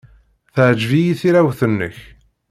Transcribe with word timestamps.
Teɛjeb-iyi 0.53 1.13
tirawt-nnek. 1.19 1.97